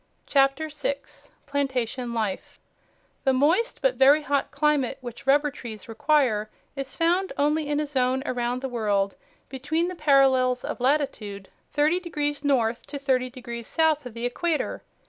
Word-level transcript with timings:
CHAPTER 0.25 0.67
6 0.67 1.29
PLANTATION 1.45 2.11
LIFE 2.11 2.59
The 3.23 3.33
moist 3.33 3.83
but 3.83 3.97
very 3.97 4.23
hot 4.23 4.49
climate 4.49 4.97
which 4.99 5.27
rubber 5.27 5.51
trees 5.51 5.87
require 5.87 6.49
is 6.75 6.95
found 6.95 7.31
only 7.37 7.67
in 7.67 7.79
a 7.79 7.85
zone 7.85 8.23
around 8.25 8.61
the 8.63 8.67
world 8.67 9.13
between 9.47 9.89
the 9.89 9.95
parallels 9.95 10.63
of 10.65 10.79
latitude 10.79 11.49
thirty 11.71 11.99
degrees 11.99 12.43
north 12.43 12.87
to 12.87 12.97
thirty 12.97 13.29
degrees 13.29 13.67
south 13.67 14.07
of 14.07 14.15
the 14.15 14.25
equator. 14.25 14.81